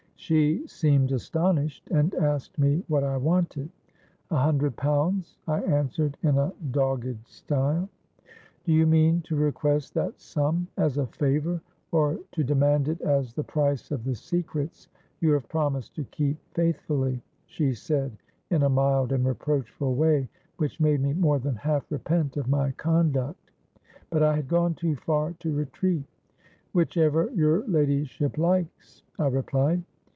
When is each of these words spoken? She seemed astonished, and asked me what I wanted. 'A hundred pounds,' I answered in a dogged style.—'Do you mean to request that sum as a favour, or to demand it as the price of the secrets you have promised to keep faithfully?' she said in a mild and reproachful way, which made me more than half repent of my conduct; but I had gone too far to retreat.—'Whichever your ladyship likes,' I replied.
She 0.15 0.67
seemed 0.67 1.11
astonished, 1.11 1.89
and 1.89 2.13
asked 2.13 2.59
me 2.59 2.83
what 2.87 3.03
I 3.03 3.17
wanted. 3.17 3.71
'A 4.29 4.37
hundred 4.37 4.75
pounds,' 4.77 5.35
I 5.47 5.61
answered 5.63 6.15
in 6.21 6.37
a 6.37 6.53
dogged 6.69 7.25
style.—'Do 7.27 8.71
you 8.71 8.85
mean 8.85 9.21
to 9.23 9.35
request 9.35 9.95
that 9.95 10.19
sum 10.21 10.67
as 10.77 10.99
a 10.99 11.07
favour, 11.07 11.59
or 11.91 12.19
to 12.33 12.43
demand 12.43 12.87
it 12.87 13.01
as 13.01 13.33
the 13.33 13.43
price 13.43 13.89
of 13.89 14.03
the 14.03 14.13
secrets 14.13 14.89
you 15.21 15.31
have 15.31 15.49
promised 15.49 15.95
to 15.95 16.03
keep 16.03 16.37
faithfully?' 16.53 17.23
she 17.47 17.73
said 17.73 18.15
in 18.51 18.61
a 18.61 18.69
mild 18.69 19.11
and 19.11 19.25
reproachful 19.25 19.95
way, 19.95 20.29
which 20.57 20.79
made 20.79 21.01
me 21.01 21.13
more 21.13 21.39
than 21.39 21.55
half 21.55 21.91
repent 21.91 22.37
of 22.37 22.47
my 22.47 22.71
conduct; 22.73 23.49
but 24.11 24.21
I 24.21 24.35
had 24.35 24.47
gone 24.47 24.75
too 24.75 24.95
far 24.97 25.33
to 25.39 25.51
retreat.—'Whichever 25.51 27.31
your 27.33 27.67
ladyship 27.67 28.37
likes,' 28.37 29.01
I 29.17 29.25
replied. 29.25 29.83